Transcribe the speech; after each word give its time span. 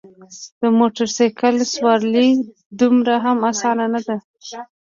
د 0.61 0.61
موټرسایکل 0.79 1.55
سوارلي 1.73 2.29
دومره 2.79 3.13
هم 3.25 3.37
اسانه 3.51 3.85
نده. 3.93 4.17